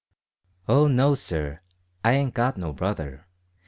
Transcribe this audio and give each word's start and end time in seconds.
"O 0.67 0.87
no, 0.87 1.13
sir; 1.13 1.59
I 2.03 2.13
ain't 2.13 2.33
got 2.33 2.57
no 2.57 2.73
brother. 2.73 3.27